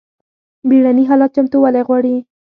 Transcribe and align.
بیړني 0.69 1.03
حالات 1.09 1.31
چمتووالی 1.35 1.83
غواړي 1.87 2.15